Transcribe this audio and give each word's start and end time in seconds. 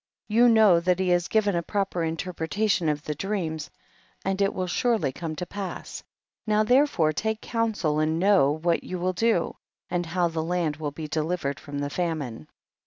3. 0.29 0.35
You 0.35 0.49
know 0.49 0.79
that 0.79 0.97
he 0.97 1.09
has 1.09 1.27
given 1.27 1.55
a 1.55 1.61
proper 1.61 2.03
interpretation 2.03 2.89
of 2.89 3.03
the 3.03 3.13
dream, 3.13 3.59
and 4.25 4.41
it 4.41 4.51
will 4.51 4.65
surely 4.65 5.11
come 5.11 5.35
to 5.35 5.45
pass, 5.45 6.01
now 6.47 6.63
therefore 6.63 7.13
take 7.13 7.39
counsel 7.39 7.99
and 7.99 8.17
know 8.17 8.51
what 8.51 8.83
you 8.83 8.97
will 8.97 9.13
do 9.13 9.57
and 9.91 10.07
how 10.07 10.27
ihe 10.27 10.35
land 10.37 10.77
will 10.77 10.89
be 10.89 11.07
delivered 11.07 11.59
from 11.59 11.77
the 11.77 11.91
famine. 11.91 12.47